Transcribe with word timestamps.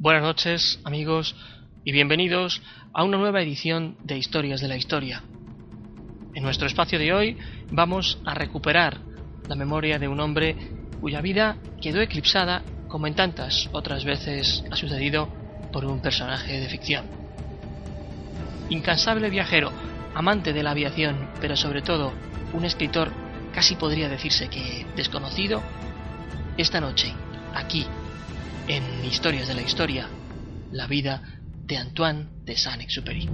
Buenas 0.00 0.22
noches, 0.22 0.78
amigos, 0.84 1.34
y 1.84 1.90
bienvenidos 1.90 2.62
a 2.92 3.02
una 3.02 3.18
nueva 3.18 3.42
edición 3.42 3.96
de 4.04 4.16
Historias 4.16 4.60
de 4.60 4.68
la 4.68 4.76
Historia. 4.76 5.24
En 6.34 6.44
nuestro 6.44 6.68
espacio 6.68 7.00
de 7.00 7.12
hoy 7.12 7.36
vamos 7.72 8.20
a 8.24 8.32
recuperar 8.34 9.00
la 9.48 9.56
memoria 9.56 9.98
de 9.98 10.06
un 10.06 10.20
hombre 10.20 10.54
cuya 11.00 11.20
vida 11.20 11.56
quedó 11.82 12.00
eclipsada, 12.00 12.62
como 12.86 13.08
en 13.08 13.16
tantas 13.16 13.68
otras 13.72 14.04
veces 14.04 14.62
ha 14.70 14.76
sucedido, 14.76 15.28
por 15.72 15.84
un 15.84 16.00
personaje 16.00 16.60
de 16.60 16.68
ficción. 16.68 17.04
Incansable 18.70 19.30
viajero, 19.30 19.72
amante 20.14 20.52
de 20.52 20.62
la 20.62 20.70
aviación, 20.70 21.28
pero 21.40 21.56
sobre 21.56 21.82
todo 21.82 22.12
un 22.52 22.64
escritor 22.64 23.10
casi 23.52 23.74
podría 23.74 24.08
decirse 24.08 24.48
que 24.48 24.86
desconocido, 24.94 25.60
esta 26.56 26.80
noche, 26.80 27.12
aquí, 27.52 27.84
en 28.68 29.02
Historias 29.02 29.48
de 29.48 29.54
la 29.54 29.62
Historia, 29.62 30.08
la 30.72 30.86
vida 30.86 31.22
de 31.64 31.78
Antoine 31.78 32.28
de 32.44 32.54
Saint-Exupéry. 32.54 33.26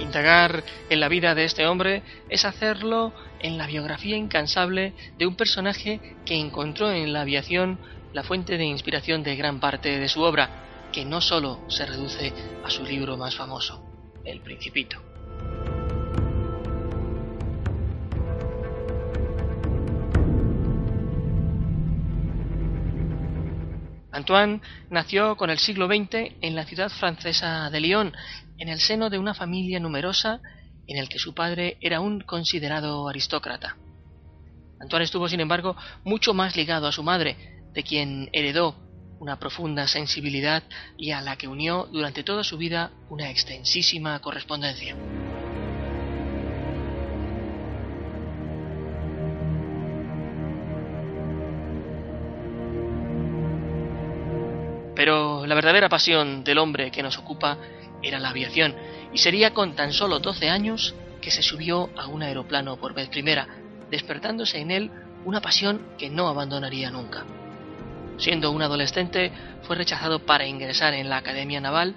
Indagar 0.00 0.62
en 0.90 1.00
la 1.00 1.08
vida 1.08 1.34
de 1.34 1.44
este 1.44 1.66
hombre 1.66 2.02
es 2.28 2.44
hacerlo 2.44 3.14
en 3.40 3.56
la 3.56 3.66
biografía 3.66 4.16
incansable 4.16 4.92
de 5.16 5.26
un 5.26 5.34
personaje 5.34 6.00
que 6.26 6.38
encontró 6.38 6.90
en 6.92 7.14
la 7.14 7.22
aviación 7.22 7.78
la 8.12 8.22
fuente 8.22 8.58
de 8.58 8.64
inspiración 8.64 9.22
de 9.22 9.36
gran 9.36 9.60
parte 9.60 9.98
de 9.98 10.08
su 10.08 10.20
obra, 10.20 10.90
que 10.92 11.06
no 11.06 11.22
solo 11.22 11.64
se 11.68 11.86
reduce 11.86 12.32
a 12.64 12.70
su 12.70 12.84
libro 12.84 13.16
más 13.16 13.34
famoso, 13.34 13.82
El 14.24 14.40
Principito. 14.40 15.05
Antoine 24.16 24.62
nació 24.88 25.36
con 25.36 25.50
el 25.50 25.58
siglo 25.58 25.88
XX 25.88 26.36
en 26.40 26.56
la 26.56 26.64
ciudad 26.64 26.88
francesa 26.88 27.68
de 27.68 27.80
Lyon, 27.80 28.14
en 28.56 28.70
el 28.70 28.80
seno 28.80 29.10
de 29.10 29.18
una 29.18 29.34
familia 29.34 29.78
numerosa 29.78 30.40
en 30.86 30.96
el 30.96 31.10
que 31.10 31.18
su 31.18 31.34
padre 31.34 31.76
era 31.82 32.00
un 32.00 32.22
considerado 32.22 33.06
aristócrata. 33.10 33.76
Antoine 34.80 35.04
estuvo, 35.04 35.28
sin 35.28 35.40
embargo, 35.40 35.76
mucho 36.02 36.32
más 36.32 36.56
ligado 36.56 36.86
a 36.86 36.92
su 36.92 37.02
madre, 37.02 37.36
de 37.74 37.82
quien 37.82 38.30
heredó 38.32 38.74
una 39.20 39.38
profunda 39.38 39.86
sensibilidad 39.86 40.62
y 40.96 41.10
a 41.10 41.20
la 41.20 41.36
que 41.36 41.48
unió 41.48 41.86
durante 41.92 42.22
toda 42.22 42.42
su 42.42 42.56
vida 42.56 42.92
una 43.10 43.28
extensísima 43.28 44.18
correspondencia. 44.20 44.96
Verdadera 55.56 55.88
pasión 55.88 56.44
del 56.44 56.58
hombre 56.58 56.90
que 56.90 57.02
nos 57.02 57.18
ocupa 57.18 57.58
era 58.02 58.20
la 58.20 58.28
aviación, 58.28 58.76
y 59.12 59.18
sería 59.18 59.52
con 59.52 59.74
tan 59.74 59.92
solo 59.92 60.20
12 60.20 60.48
años 60.48 60.94
que 61.20 61.30
se 61.30 61.42
subió 61.42 61.90
a 61.96 62.06
un 62.06 62.22
aeroplano 62.22 62.76
por 62.76 62.94
vez 62.94 63.08
primera, 63.08 63.48
despertándose 63.90 64.58
en 64.58 64.70
él 64.70 64.90
una 65.24 65.40
pasión 65.40 65.80
que 65.98 66.08
no 66.08 66.28
abandonaría 66.28 66.90
nunca. 66.90 67.24
Siendo 68.18 68.50
un 68.50 68.62
adolescente, 68.62 69.32
fue 69.62 69.76
rechazado 69.76 70.24
para 70.24 70.46
ingresar 70.46 70.94
en 70.94 71.08
la 71.08 71.18
Academia 71.18 71.60
Naval 71.60 71.96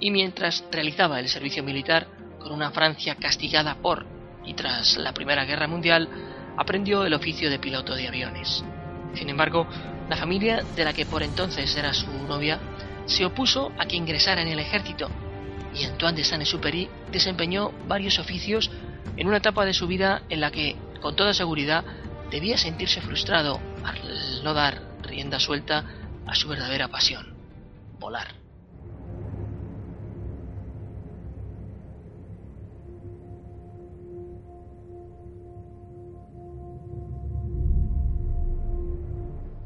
y 0.00 0.10
mientras 0.10 0.64
realizaba 0.72 1.20
el 1.20 1.28
servicio 1.28 1.62
militar 1.62 2.06
con 2.38 2.52
una 2.52 2.70
Francia 2.70 3.16
castigada 3.16 3.76
por 3.76 4.06
y 4.44 4.54
tras 4.54 4.96
la 4.96 5.12
Primera 5.12 5.44
Guerra 5.44 5.68
Mundial, 5.68 6.08
aprendió 6.56 7.04
el 7.04 7.14
oficio 7.14 7.50
de 7.50 7.58
piloto 7.58 7.94
de 7.94 8.08
aviones. 8.08 8.64
Sin 9.14 9.28
embargo, 9.28 9.66
la 10.08 10.16
familia 10.16 10.64
de 10.74 10.84
la 10.84 10.92
que 10.92 11.06
por 11.06 11.22
entonces 11.22 11.74
era 11.76 11.92
su 11.92 12.10
novia 12.26 12.58
se 13.06 13.24
opuso 13.24 13.72
a 13.78 13.86
que 13.86 13.96
ingresara 13.96 14.42
en 14.42 14.48
el 14.48 14.58
ejército 14.58 15.08
y 15.74 15.84
Antoine 15.84 16.16
de 16.16 16.24
Saint-Exupéry 16.24 16.88
desempeñó 17.10 17.72
varios 17.88 18.18
oficios 18.18 18.70
en 19.16 19.26
una 19.26 19.38
etapa 19.38 19.64
de 19.64 19.74
su 19.74 19.86
vida 19.86 20.22
en 20.28 20.40
la 20.40 20.50
que, 20.50 20.76
con 21.00 21.16
toda 21.16 21.34
seguridad, 21.34 21.84
debía 22.30 22.58
sentirse 22.58 23.00
frustrado 23.00 23.60
al 23.84 24.44
no 24.44 24.54
dar 24.54 24.82
rienda 25.02 25.40
suelta 25.40 25.84
a 26.26 26.34
su 26.34 26.48
verdadera 26.48 26.88
pasión, 26.88 27.34
volar. 27.98 28.42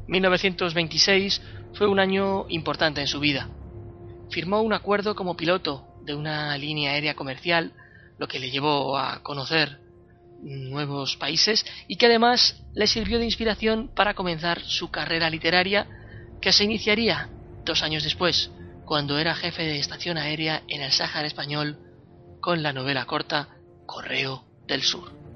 1926 0.07 1.41
fue 1.77 1.87
un 1.87 1.99
año 1.99 2.45
importante 2.49 3.01
en 3.01 3.07
su 3.07 3.19
vida. 3.19 3.49
Firmó 4.31 4.61
un 4.61 4.73
acuerdo 4.73 5.15
como 5.15 5.37
piloto 5.37 5.85
de 6.03 6.15
una 6.15 6.57
línea 6.57 6.91
aérea 6.91 7.13
comercial, 7.13 7.71
lo 8.17 8.27
que 8.27 8.39
le 8.39 8.49
llevó 8.49 8.97
a 8.97 9.21
conocer 9.21 9.79
nuevos 10.41 11.17
países 11.17 11.65
y 11.87 11.97
que 11.97 12.07
además 12.07 12.63
le 12.73 12.87
sirvió 12.87 13.19
de 13.19 13.25
inspiración 13.25 13.89
para 13.93 14.15
comenzar 14.15 14.61
su 14.61 14.89
carrera 14.89 15.29
literaria 15.29 15.87
que 16.41 16.51
se 16.51 16.63
iniciaría 16.63 17.29
dos 17.63 17.83
años 17.83 18.03
después, 18.03 18.51
cuando 18.85 19.19
era 19.19 19.35
jefe 19.35 19.63
de 19.63 19.77
estación 19.77 20.17
aérea 20.17 20.63
en 20.67 20.81
el 20.81 20.91
Sáhara 20.91 21.27
español 21.27 21.77
con 22.41 22.63
la 22.63 22.73
novela 22.73 23.05
corta 23.05 23.49
Correo 23.85 24.45
del 24.67 24.81
Sur. 24.81 25.26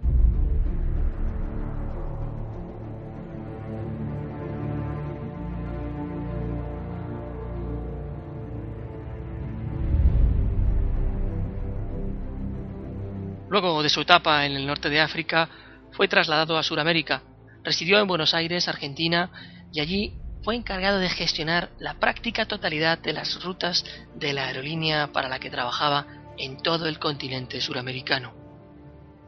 Luego 13.52 13.84
de 13.84 13.90
su 13.90 14.00
etapa 14.00 14.46
en 14.46 14.54
el 14.54 14.66
norte 14.66 14.90
de 14.90 15.02
África, 15.02 15.50
fue 15.92 16.08
trasladado 16.08 16.58
a 16.58 16.64
Sudamérica, 16.64 17.22
residió 17.66 18.00
en 18.00 18.08
Buenos 18.08 18.34
Aires, 18.34 18.70
Argentina, 18.70 19.30
y 19.74 19.82
allí 19.82 20.14
fue 20.42 20.56
encargado 20.56 21.00
de 21.00 21.10
gestionar 21.10 21.70
la 21.78 21.96
práctica 21.96 22.46
totalidad 22.46 23.00
de 23.00 23.12
las 23.12 23.44
rutas 23.44 23.84
de 24.16 24.32
la 24.32 24.46
aerolínea 24.46 25.12
para 25.12 25.28
la 25.28 25.40
que 25.40 25.50
trabajaba 25.50 26.08
en 26.38 26.64
todo 26.64 26.88
el 26.88 26.98
continente 26.98 27.60
suramericano. 27.60 28.32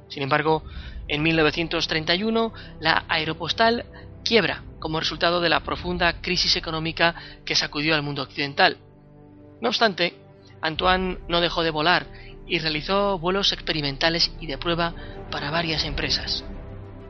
Sin 0.08 0.24
embargo, 0.24 0.64
en 1.10 1.22
1931 1.22 2.54
la 2.80 3.04
aeropostal 3.10 3.84
quiebra 4.24 4.64
como 4.80 5.02
resultado 5.02 5.42
de 5.42 5.50
la 5.50 5.66
profunda 5.66 6.22
crisis 6.22 6.56
económica 6.56 7.14
que 7.44 7.56
sacudió 7.56 7.94
al 7.94 8.04
mundo 8.04 8.22
occidental. 8.22 8.78
No 9.60 9.68
obstante, 9.68 10.16
Antoine 10.62 11.18
no 11.28 11.42
dejó 11.42 11.62
de 11.62 11.72
volar 11.72 12.08
y 12.48 12.60
realizó 12.60 13.18
vuelos 13.20 13.54
experimentales 13.54 14.32
y 14.40 14.48
de 14.48 14.58
prueba 14.58 14.94
para 15.32 15.52
varias 15.52 15.86
empresas. 15.86 16.44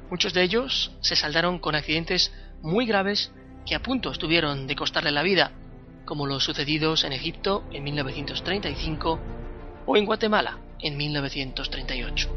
Muchos 0.09 0.33
de 0.33 0.43
ellos 0.43 0.91
se 1.01 1.15
saldaron 1.15 1.59
con 1.59 1.75
accidentes 1.75 2.31
muy 2.61 2.85
graves 2.85 3.31
que 3.65 3.75
a 3.75 3.81
punto 3.81 4.11
estuvieron 4.11 4.67
de 4.67 4.75
costarle 4.75 5.11
la 5.11 5.23
vida, 5.23 5.51
como 6.05 6.27
los 6.27 6.43
sucedidos 6.43 7.03
en 7.03 7.13
Egipto 7.13 7.63
en 7.71 7.83
1935 7.83 9.19
o 9.85 9.97
en 9.97 10.05
Guatemala 10.05 10.59
en 10.79 10.97
1938. 10.97 12.29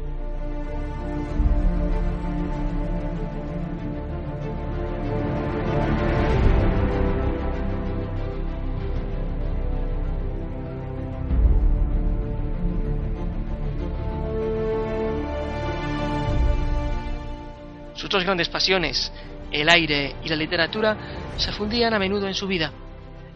Sus 17.97 18.09
dos 18.09 18.23
grandes 18.23 18.47
pasiones 18.47 19.11
el 19.51 19.69
aire 19.69 20.15
y 20.23 20.29
la 20.29 20.35
literatura 20.35 20.97
se 21.37 21.51
fundían 21.51 21.93
a 21.93 21.99
menudo 21.99 22.27
en 22.27 22.33
su 22.33 22.47
vida. 22.47 22.71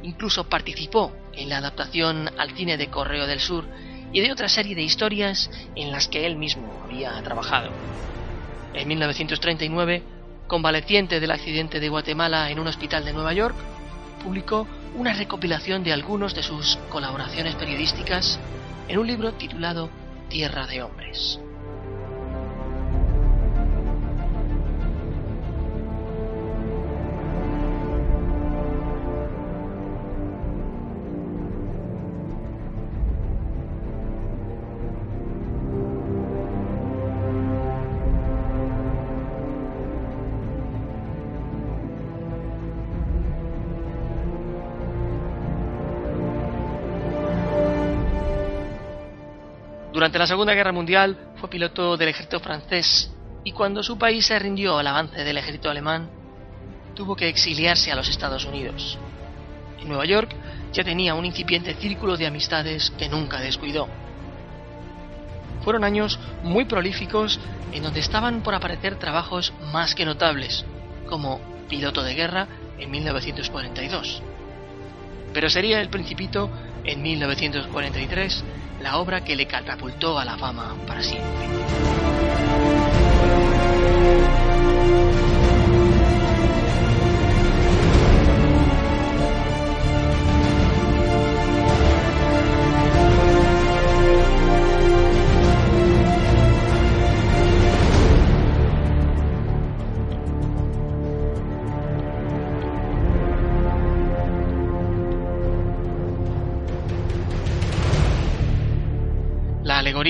Incluso 0.03 0.49
participó 0.49 1.11
en 1.33 1.49
la 1.49 1.57
adaptación 1.57 2.29
al 2.37 2.55
cine 2.55 2.77
de 2.77 2.87
Correo 2.87 3.27
del 3.27 3.39
Sur 3.39 3.65
y 4.11 4.19
de 4.19 4.31
otra 4.31 4.49
serie 4.49 4.75
de 4.75 4.81
historias 4.81 5.49
en 5.75 5.91
las 5.91 6.07
que 6.07 6.25
él 6.25 6.35
mismo 6.35 6.81
había 6.83 7.21
trabajado. 7.23 7.71
En 8.73 8.87
1939, 8.87 10.03
convaleciente 10.47 11.19
del 11.19 11.31
accidente 11.31 11.79
de 11.79 11.89
Guatemala 11.89 12.49
en 12.49 12.59
un 12.59 12.67
hospital 12.67 13.05
de 13.05 13.13
Nueva 13.13 13.33
York, 13.33 13.55
publicó 14.23 14.67
una 14.95 15.13
recopilación 15.13 15.83
de 15.83 15.93
algunos 15.93 16.35
de 16.35 16.43
sus 16.43 16.77
colaboraciones 16.89 17.55
periodísticas 17.55 18.39
en 18.87 18.97
un 18.97 19.07
libro 19.07 19.33
titulado 19.33 19.89
Tierra 20.29 20.67
de 20.67 20.83
Hombres. 20.83 21.39
Durante 49.93 50.17
la 50.17 50.27
Segunda 50.27 50.53
Guerra 50.53 50.71
Mundial 50.71 51.17
fue 51.35 51.49
piloto 51.49 51.97
del 51.97 52.09
ejército 52.09 52.39
francés 52.39 53.11
y 53.43 53.51
cuando 53.51 53.83
su 53.83 53.97
país 53.97 54.25
se 54.25 54.39
rindió 54.39 54.77
al 54.77 54.87
avance 54.87 55.23
del 55.23 55.37
ejército 55.37 55.69
alemán, 55.69 56.09
tuvo 56.95 57.15
que 57.15 57.27
exiliarse 57.27 57.91
a 57.91 57.95
los 57.95 58.07
Estados 58.07 58.45
Unidos. 58.45 58.97
En 59.81 59.89
Nueva 59.89 60.05
York 60.05 60.33
ya 60.71 60.83
tenía 60.83 61.13
un 61.13 61.25
incipiente 61.25 61.73
círculo 61.73 62.15
de 62.15 62.27
amistades 62.27 62.91
que 62.97 63.09
nunca 63.09 63.41
descuidó. 63.41 63.89
Fueron 65.63 65.83
años 65.83 66.19
muy 66.41 66.65
prolíficos 66.65 67.39
en 67.73 67.83
donde 67.83 67.99
estaban 67.99 68.43
por 68.43 68.55
aparecer 68.55 68.97
trabajos 68.97 69.53
más 69.73 69.93
que 69.93 70.05
notables, 70.05 70.65
como 71.09 71.41
piloto 71.67 72.01
de 72.01 72.15
guerra 72.15 72.47
en 72.79 72.91
1942. 72.91 74.21
Pero 75.33 75.49
sería 75.49 75.81
El 75.81 75.89
Principito 75.89 76.49
en 76.83 77.01
1943 77.01 78.43
la 78.81 78.97
obra 78.97 79.23
que 79.23 79.35
le 79.35 79.45
catapultó 79.45 80.17
a 80.17 80.25
la 80.25 80.37
fama 80.37 80.75
para 80.87 81.01
siempre. 81.01 82.30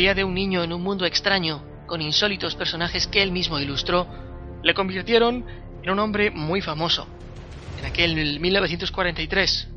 De 0.01 0.23
un 0.23 0.33
niño 0.33 0.63
en 0.63 0.73
un 0.73 0.81
mundo 0.81 1.05
extraño, 1.05 1.63
con 1.85 2.01
insólitos 2.01 2.55
personajes 2.55 3.05
que 3.05 3.21
él 3.21 3.31
mismo 3.31 3.59
ilustró, 3.59 4.07
le 4.63 4.73
convirtieron 4.73 5.45
en 5.83 5.89
un 5.91 5.99
hombre 5.99 6.31
muy 6.31 6.59
famoso. 6.59 7.07
En 7.77 7.85
aquel 7.85 8.39
1943, 8.39 9.69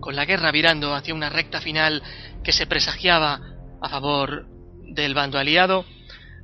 con 0.00 0.16
la 0.16 0.24
guerra 0.24 0.50
virando 0.52 0.94
hacia 0.94 1.14
una 1.14 1.28
recta 1.28 1.60
final 1.60 2.02
que 2.42 2.52
se 2.52 2.66
presagiaba 2.66 3.40
a 3.80 3.88
favor 3.90 4.46
del 4.84 5.12
bando 5.12 5.38
aliado, 5.38 5.84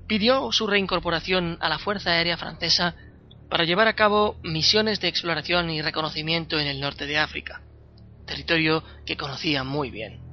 pidió 0.07 0.53
su 0.53 0.67
reincorporación 0.67 1.57
a 1.61 1.71
la 1.71 1.79
Fuerza 1.79 2.11
Aérea 2.11 2.37
Francesa 2.37 2.95
para 3.49 3.65
llevar 3.65 3.89
a 3.89 3.97
cabo 3.97 4.37
misiones 4.43 5.01
de 5.01 5.09
exploración 5.09 5.71
y 5.71 5.81
reconocimiento 5.81 6.59
en 6.59 6.67
el 6.67 6.79
norte 6.79 7.07
de 7.07 7.17
África, 7.17 7.63
territorio 8.27 8.85
que 9.07 9.17
conocía 9.17 9.65
muy 9.65 9.91
bien. 9.91 10.28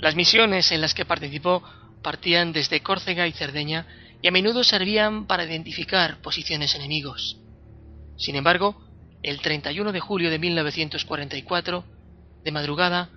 Las 0.00 0.14
misiones 0.14 0.72
en 0.72 0.80
las 0.80 0.94
que 0.94 1.04
participó 1.04 1.62
partían 2.02 2.52
desde 2.52 2.82
Córcega 2.82 3.26
y 3.26 3.32
Cerdeña 3.32 3.86
y 4.22 4.28
a 4.28 4.30
menudo 4.30 4.64
servían 4.64 5.26
para 5.26 5.44
identificar 5.44 6.22
posiciones 6.22 6.74
enemigos. 6.74 7.38
Sin 8.16 8.34
embargo, 8.34 8.82
el 9.22 9.40
31 9.40 9.92
de 9.92 10.00
julio 10.00 10.30
de 10.30 10.38
1944, 10.38 11.84
de 12.42 12.52
madrugada, 12.52 13.10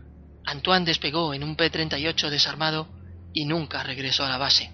Antoine 0.45 0.85
despegó 0.85 1.33
en 1.33 1.45
un 1.45 1.55
P-38 1.55 2.29
desarmado 2.29 2.89
y 3.33 3.45
nunca 3.45 3.83
regresó 3.83 4.25
a 4.25 4.29
la 4.29 4.37
base. 4.37 4.71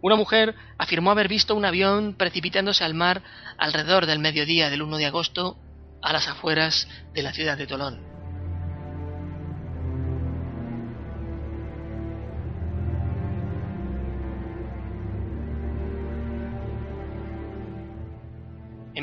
Una 0.00 0.14
mujer 0.14 0.54
afirmó 0.78 1.10
haber 1.10 1.26
visto 1.26 1.56
un 1.56 1.64
avión 1.64 2.14
precipitándose 2.14 2.84
al 2.84 2.94
mar 2.94 3.22
alrededor 3.58 4.06
del 4.06 4.20
mediodía 4.20 4.70
del 4.70 4.82
1 4.82 4.98
de 4.98 5.06
agosto 5.06 5.58
a 6.02 6.12
las 6.12 6.28
afueras 6.28 6.86
de 7.14 7.22
la 7.22 7.32
ciudad 7.32 7.58
de 7.58 7.66
Tolón. 7.66 8.13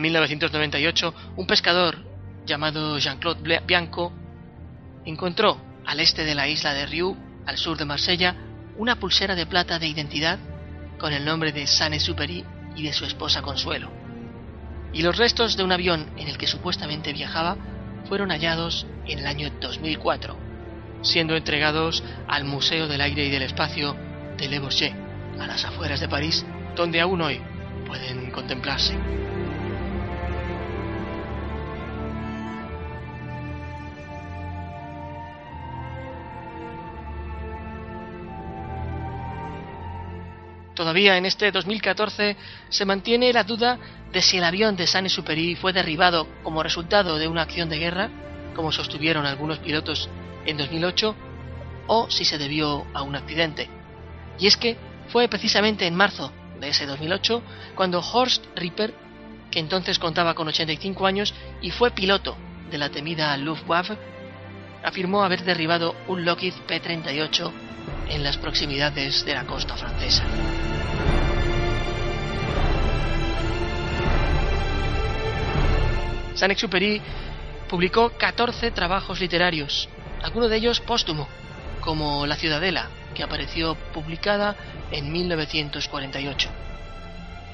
En 0.01 0.05
1998, 0.05 1.13
un 1.35 1.45
pescador 1.45 1.95
llamado 2.43 2.97
Jean-Claude 2.97 3.61
Bianco 3.67 4.11
encontró 5.05 5.61
al 5.85 5.99
este 5.99 6.25
de 6.25 6.33
la 6.33 6.47
isla 6.47 6.73
de 6.73 6.87
Riu, 6.87 7.15
al 7.45 7.55
sur 7.55 7.77
de 7.77 7.85
Marsella, 7.85 8.35
una 8.79 8.95
pulsera 8.95 9.35
de 9.35 9.45
plata 9.45 9.77
de 9.77 9.85
identidad 9.85 10.39
con 10.97 11.13
el 11.13 11.23
nombre 11.23 11.51
de 11.51 11.67
Saint-Exupéry 11.67 12.43
y 12.75 12.81
de 12.81 12.93
su 12.93 13.05
esposa 13.05 13.43
Consuelo. 13.43 13.91
Y 14.91 15.03
los 15.03 15.17
restos 15.17 15.55
de 15.55 15.63
un 15.63 15.71
avión 15.71 16.07
en 16.17 16.29
el 16.29 16.39
que 16.39 16.47
supuestamente 16.47 17.13
viajaba 17.13 17.55
fueron 18.09 18.31
hallados 18.31 18.87
en 19.05 19.19
el 19.19 19.27
año 19.27 19.51
2004, 19.61 20.35
siendo 21.03 21.35
entregados 21.35 22.03
al 22.27 22.43
Museo 22.43 22.87
del 22.87 23.01
Aire 23.01 23.27
y 23.27 23.29
del 23.29 23.43
Espacio 23.43 23.95
de 24.35 24.47
Le 24.47 24.57
Bourget, 24.57 24.95
a 25.39 25.45
las 25.45 25.63
afueras 25.63 25.99
de 25.99 26.09
París, 26.09 26.43
donde 26.75 26.99
aún 27.01 27.21
hoy 27.21 27.39
pueden 27.85 28.31
contemplarse. 28.31 28.97
Todavía 40.81 41.15
en 41.15 41.27
este 41.27 41.51
2014 41.51 42.35
se 42.69 42.85
mantiene 42.85 43.31
la 43.31 43.43
duda 43.43 43.77
de 44.11 44.19
si 44.19 44.37
el 44.37 44.43
avión 44.43 44.75
de 44.75 44.87
Saint-Exupéry 44.87 45.53
fue 45.53 45.73
derribado 45.73 46.27
como 46.41 46.63
resultado 46.63 47.19
de 47.19 47.27
una 47.27 47.43
acción 47.43 47.69
de 47.69 47.77
guerra, 47.77 48.09
como 48.55 48.71
sostuvieron 48.71 49.27
algunos 49.27 49.59
pilotos 49.59 50.09
en 50.43 50.57
2008, 50.57 51.15
o 51.85 52.09
si 52.09 52.25
se 52.25 52.39
debió 52.39 52.87
a 52.95 53.03
un 53.03 53.15
accidente. 53.15 53.69
Y 54.39 54.47
es 54.47 54.57
que 54.57 54.75
fue 55.09 55.27
precisamente 55.27 55.85
en 55.85 55.93
marzo 55.93 56.31
de 56.59 56.69
ese 56.69 56.87
2008 56.87 57.43
cuando 57.75 57.99
Horst 57.99 58.43
Ripper, 58.55 58.91
que 59.51 59.59
entonces 59.59 59.99
contaba 59.99 60.33
con 60.33 60.47
85 60.47 61.05
años 61.05 61.35
y 61.61 61.69
fue 61.69 61.91
piloto 61.91 62.35
de 62.71 62.79
la 62.79 62.89
temida 62.89 63.37
Luftwaffe, 63.37 63.99
afirmó 64.83 65.23
haber 65.23 65.43
derribado 65.43 65.95
un 66.07 66.25
Lockheed 66.25 66.55
P-38 66.65 67.51
en 68.09 68.23
las 68.23 68.37
proximidades 68.37 69.25
de 69.25 69.35
la 69.35 69.45
costa 69.45 69.75
francesa. 69.75 70.23
Saint-Exupéry 76.41 77.01
publicó 77.69 78.09
14 78.17 78.71
trabajos 78.71 79.19
literarios, 79.19 79.87
algunos 80.23 80.49
de 80.49 80.57
ellos 80.57 80.79
póstumo, 80.79 81.27
como 81.81 82.25
La 82.25 82.35
Ciudadela, 82.35 82.89
que 83.13 83.21
apareció 83.21 83.75
publicada 83.93 84.55
en 84.91 85.11
1948. 85.11 86.49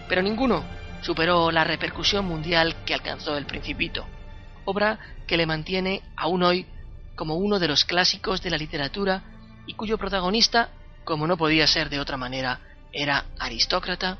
Pero 0.07 0.21
ninguno 0.21 0.63
superó 1.01 1.51
la 1.51 1.65
repercusión 1.65 2.25
mundial 2.25 2.75
que 2.85 2.93
alcanzó 2.93 3.37
El 3.37 3.45
Principito, 3.45 4.05
obra 4.63 4.99
que 5.27 5.35
le 5.35 5.45
mantiene 5.45 6.01
aún 6.15 6.43
hoy 6.43 6.65
como 7.17 7.35
uno 7.35 7.59
de 7.59 7.67
los 7.67 7.83
clásicos 7.83 8.41
de 8.41 8.51
la 8.51 8.57
literatura 8.57 9.21
y 9.65 9.73
cuyo 9.73 9.97
protagonista, 9.97 10.69
como 11.03 11.27
no 11.27 11.35
podía 11.35 11.67
ser 11.67 11.89
de 11.89 11.99
otra 11.99 12.15
manera, 12.15 12.61
era 12.97 13.25
aristócrata 13.37 14.17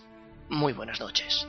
muy 0.50 0.74
buenas 0.74 1.00
noches. 1.00 1.48